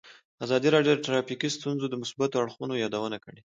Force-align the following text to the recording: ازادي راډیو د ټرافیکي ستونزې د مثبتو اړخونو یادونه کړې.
ازادي 0.45 0.67
راډیو 0.75 0.93
د 0.95 1.03
ټرافیکي 1.05 1.49
ستونزې 1.57 1.87
د 1.89 1.95
مثبتو 2.01 2.39
اړخونو 2.43 2.81
یادونه 2.83 3.17
کړې. 3.25 3.41